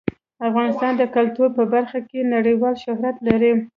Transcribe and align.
افغانستان 0.47 0.93
د 0.97 1.03
کلتور 1.15 1.49
په 1.57 1.63
برخه 1.73 1.99
کې 2.09 2.29
نړیوال 2.35 2.75
شهرت 2.83 3.15
لري. 3.27 3.53